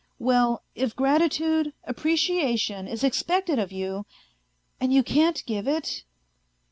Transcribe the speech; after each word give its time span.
Well, 0.17 0.63
if 0.73 0.95
gratitude, 0.95 1.73
appreciation, 1.83 2.87
is 2.87 3.03
expected 3.03 3.59
of 3.59 3.71
you,... 3.71 4.07
and 4.79 4.91
you 4.91 5.03
can't 5.03 5.45
give 5.45 5.67
it 5.67 6.05